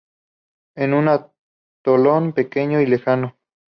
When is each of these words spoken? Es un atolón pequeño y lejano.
Es 0.75 0.91
un 0.91 1.09
atolón 1.09 2.33
pequeño 2.33 2.81
y 2.81 2.87
lejano. 2.87 3.37